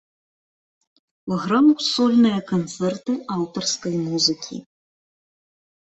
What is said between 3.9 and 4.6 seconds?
музыкі.